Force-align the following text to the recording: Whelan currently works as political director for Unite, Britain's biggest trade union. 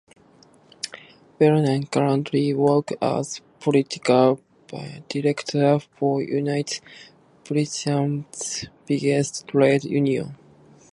Whelan 1.37 1.85
currently 1.85 2.55
works 2.55 2.93
as 3.03 3.39
political 3.59 4.41
director 5.07 5.77
for 5.79 6.23
Unite, 6.23 6.81
Britain's 7.43 8.65
biggest 8.87 9.47
trade 9.49 9.83
union. 9.83 10.35